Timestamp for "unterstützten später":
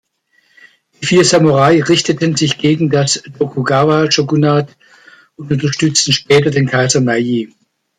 5.51-6.49